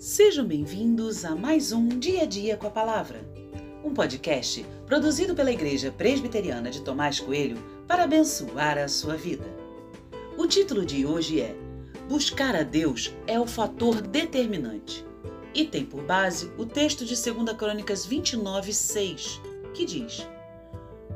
Sejam 0.00 0.46
bem-vindos 0.46 1.26
a 1.26 1.36
mais 1.36 1.72
um 1.72 1.86
Dia 1.86 2.22
a 2.22 2.24
Dia 2.24 2.56
com 2.56 2.66
a 2.66 2.70
Palavra, 2.70 3.20
um 3.84 3.92
podcast 3.92 4.64
produzido 4.86 5.34
pela 5.34 5.52
Igreja 5.52 5.92
Presbiteriana 5.92 6.70
de 6.70 6.80
Tomás 6.80 7.20
Coelho 7.20 7.62
para 7.86 8.04
abençoar 8.04 8.78
a 8.78 8.88
sua 8.88 9.14
vida. 9.14 9.44
O 10.38 10.46
título 10.46 10.86
de 10.86 11.04
hoje 11.04 11.42
é 11.42 11.54
Buscar 12.08 12.56
a 12.56 12.62
Deus 12.62 13.14
é 13.26 13.38
o 13.38 13.46
fator 13.46 14.00
determinante 14.00 15.04
e 15.52 15.66
tem 15.66 15.84
por 15.84 16.02
base 16.02 16.50
o 16.56 16.64
texto 16.64 17.04
de 17.04 17.14
2 17.14 17.52
Crônicas 17.52 18.06
29, 18.06 18.72
6, 18.72 19.38
que 19.74 19.84
diz: 19.84 20.26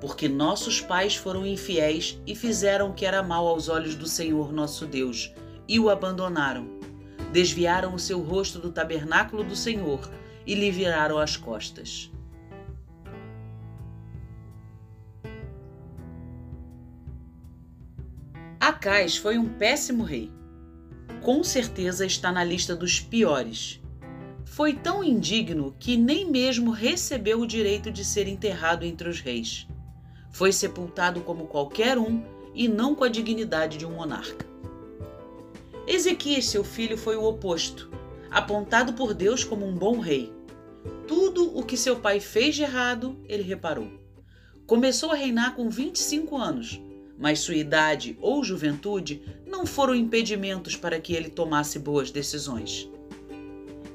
Porque 0.00 0.28
nossos 0.28 0.80
pais 0.80 1.16
foram 1.16 1.44
infiéis 1.44 2.16
e 2.24 2.32
fizeram 2.36 2.90
o 2.90 2.94
que 2.94 3.04
era 3.04 3.24
mal 3.24 3.44
aos 3.48 3.68
olhos 3.68 3.96
do 3.96 4.06
Senhor 4.06 4.52
nosso 4.52 4.86
Deus 4.86 5.34
e 5.66 5.80
o 5.80 5.90
abandonaram 5.90 6.77
desviaram 7.32 7.94
o 7.94 7.98
seu 7.98 8.20
rosto 8.20 8.58
do 8.58 8.72
tabernáculo 8.72 9.44
do 9.44 9.56
Senhor 9.56 10.10
e 10.46 10.54
lhe 10.54 10.70
viraram 10.70 11.18
as 11.18 11.36
costas. 11.36 12.10
Acais 18.60 19.16
foi 19.16 19.38
um 19.38 19.48
péssimo 19.48 20.04
rei. 20.04 20.30
Com 21.22 21.42
certeza 21.42 22.06
está 22.06 22.30
na 22.30 22.44
lista 22.44 22.76
dos 22.76 23.00
piores. 23.00 23.80
Foi 24.44 24.72
tão 24.74 25.04
indigno 25.04 25.74
que 25.78 25.96
nem 25.96 26.30
mesmo 26.30 26.70
recebeu 26.70 27.40
o 27.40 27.46
direito 27.46 27.90
de 27.90 28.04
ser 28.04 28.26
enterrado 28.26 28.84
entre 28.84 29.08
os 29.08 29.20
reis. 29.20 29.66
Foi 30.30 30.52
sepultado 30.52 31.20
como 31.20 31.46
qualquer 31.46 31.98
um 31.98 32.22
e 32.54 32.68
não 32.68 32.94
com 32.94 33.04
a 33.04 33.08
dignidade 33.08 33.78
de 33.78 33.86
um 33.86 33.92
monarca. 33.92 34.46
Ezequias, 35.90 36.44
seu 36.44 36.62
filho, 36.62 36.98
foi 36.98 37.16
o 37.16 37.24
oposto, 37.24 37.90
apontado 38.30 38.92
por 38.92 39.14
Deus 39.14 39.42
como 39.42 39.66
um 39.66 39.74
bom 39.74 39.98
rei. 39.98 40.30
Tudo 41.06 41.58
o 41.58 41.62
que 41.62 41.78
seu 41.78 41.96
pai 41.96 42.20
fez 42.20 42.56
de 42.56 42.62
errado, 42.62 43.16
ele 43.24 43.42
reparou. 43.42 43.88
Começou 44.66 45.12
a 45.12 45.14
reinar 45.14 45.56
com 45.56 45.70
25 45.70 46.36
anos, 46.36 46.78
mas 47.18 47.38
sua 47.38 47.54
idade 47.54 48.18
ou 48.20 48.44
juventude 48.44 49.22
não 49.46 49.64
foram 49.64 49.94
impedimentos 49.94 50.76
para 50.76 51.00
que 51.00 51.14
ele 51.14 51.30
tomasse 51.30 51.78
boas 51.78 52.10
decisões. 52.10 52.86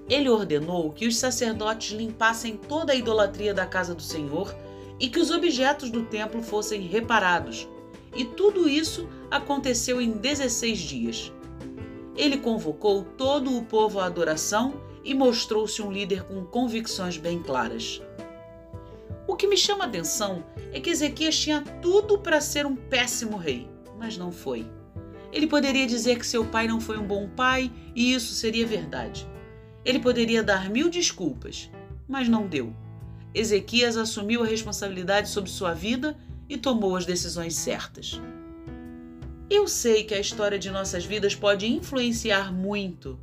Ele 0.09 0.30
ordenou 0.30 0.91
que 0.94 1.05
os 1.05 1.16
sacerdotes 1.16 1.95
limpassem 1.95 2.57
toda 2.57 2.91
a 2.91 2.95
idolatria 2.95 3.53
da 3.53 3.67
casa 3.67 3.94
do 3.94 4.02
Senhor 4.02 4.52
e 5.00 5.07
que 5.09 5.19
os 5.19 5.30
objetos 5.30 5.91
do 5.91 6.05
templo 6.05 6.41
fossem 6.41 6.81
reparados. 6.81 7.67
E 8.16 8.25
tudo 8.25 8.67
isso 8.67 9.07
aconteceu 9.30 10.02
em 10.02 10.13
16 10.13 10.80
dias 10.80 11.31
ele 12.16 12.38
convocou 12.38 13.03
todo 13.03 13.58
o 13.58 13.64
povo 13.64 14.00
à 14.00 14.06
adoração 14.06 14.81
e 15.03 15.14
mostrou-se 15.14 15.81
um 15.81 15.92
líder 15.92 16.23
com 16.23 16.45
convicções 16.45 17.17
bem 17.17 17.42
claras. 17.42 18.02
O 19.28 19.36
que 19.36 19.47
me 19.47 19.58
chama 19.58 19.86
a 19.86 19.88
atenção 19.88 20.44
é 20.72 20.80
que 20.80 20.89
Ezequias 20.89 21.38
tinha 21.38 21.61
tudo 21.81 22.19
para 22.19 22.41
ser 22.41 22.66
um 22.66 22.75
péssimo 22.75 23.38
rei, 23.38 23.67
mas 23.97 24.17
não 24.17 24.31
foi. 24.31 24.66
Ele 25.31 25.47
poderia 25.47 25.88
dizer 25.88 26.19
que 26.19 26.28
seu 26.28 26.45
pai 26.45 26.67
não 26.67 26.80
foi 26.80 26.97
um 26.97 27.08
bom 27.08 27.28
pai 27.28 27.72
e 27.95 28.14
isso 28.14 28.34
seria 28.34 28.66
verdade. 28.66 29.28
Ele 29.84 30.00
poderia 30.00 30.44
dar 30.44 30.69
mil 30.69 30.89
desculpas, 30.89 31.69
mas 32.08 32.30
não 32.30 32.47
deu. 32.47 32.73
Ezequias 33.34 33.97
assumiu 33.97 34.44
a 34.44 34.45
responsabilidade 34.45 35.30
sobre 35.30 35.50
sua 35.50 35.73
vida 35.73 36.16
e 36.47 36.58
tomou 36.58 36.95
as 36.95 37.06
decisões 37.06 37.56
certas. 37.56 38.22
Eu 39.49 39.67
sei 39.67 40.03
que 40.03 40.13
a 40.13 40.19
história 40.19 40.58
de 40.58 40.72
nossas 40.72 41.05
vidas 41.05 41.36
pode 41.36 41.67
influenciar 41.67 42.52
muito. 42.53 43.19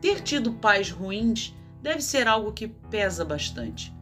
Ter 0.00 0.20
tido 0.20 0.52
pais 0.52 0.90
ruins 0.90 1.54
deve 1.82 2.02
ser 2.02 2.28
algo 2.28 2.52
que 2.52 2.68
pesa 2.68 3.24
bastante. 3.24 3.94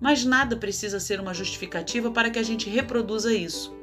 Mas 0.00 0.24
nada 0.24 0.56
precisa 0.56 1.00
ser 1.00 1.20
uma 1.20 1.34
justificativa 1.34 2.10
para 2.10 2.30
que 2.30 2.38
a 2.38 2.42
gente 2.42 2.68
reproduza 2.68 3.32
isso. 3.32 3.74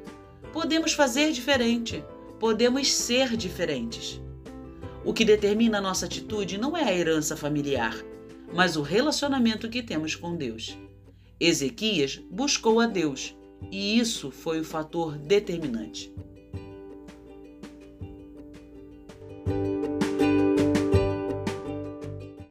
Podemos 0.53 0.93
fazer 0.93 1.31
diferente, 1.31 2.03
podemos 2.39 2.91
ser 2.93 3.35
diferentes. 3.35 4.21
O 5.03 5.13
que 5.13 5.25
determina 5.25 5.79
a 5.79 5.81
nossa 5.81 6.05
atitude 6.05 6.57
não 6.57 6.77
é 6.77 6.83
a 6.83 6.93
herança 6.93 7.35
familiar, 7.35 7.95
mas 8.53 8.75
o 8.75 8.81
relacionamento 8.81 9.69
que 9.69 9.81
temos 9.81 10.15
com 10.15 10.35
Deus. 10.35 10.77
Ezequias 11.39 12.21
buscou 12.29 12.79
a 12.79 12.85
Deus 12.85 13.35
e 13.71 13.99
isso 13.99 14.29
foi 14.29 14.59
o 14.59 14.65
fator 14.65 15.17
determinante. 15.17 16.13